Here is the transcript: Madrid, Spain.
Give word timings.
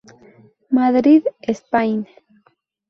Madrid, 0.71 1.27
Spain. 1.53 2.07